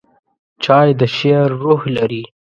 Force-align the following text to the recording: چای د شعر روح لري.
چای 0.63 0.89
د 0.99 1.01
شعر 1.15 1.49
روح 1.63 1.81
لري. 1.97 2.23